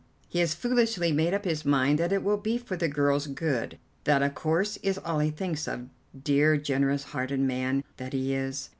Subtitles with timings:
[0.27, 3.77] He has foolishly made up his mind that it will be for the girl's good.
[4.05, 5.89] That, of course, is all he thinks of,
[6.23, 8.69] dear, generous hearted man that he is!